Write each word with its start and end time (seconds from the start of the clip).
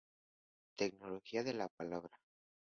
Tecnología 0.77 1.43
de 1.43 1.53
la 1.53 1.67
palabra. 1.69 2.17